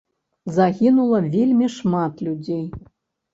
Загінула 0.53 1.19
вельмі 1.35 1.69
шмат 1.75 2.25
людзей. 2.29 2.65